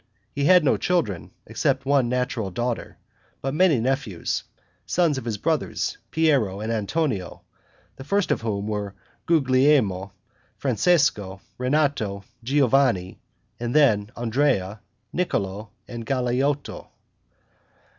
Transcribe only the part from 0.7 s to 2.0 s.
children, except